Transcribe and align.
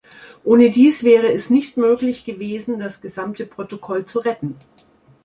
Ohne 0.43 0.71
dies 0.71 1.03
wäre 1.03 1.31
es 1.31 1.51
nicht 1.51 1.77
möglich 1.77 2.25
gewesen, 2.25 2.79
das 2.79 3.01
gesamte 3.01 3.45
Protokoll 3.45 4.07
zu 4.07 4.17
retten. 4.17 4.57